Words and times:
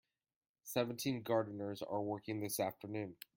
Seventeen 0.63 1.21
gardeners 1.21 1.83
are 1.83 2.01
working 2.01 2.39
this 2.39 2.59
afternoon. 2.59 3.17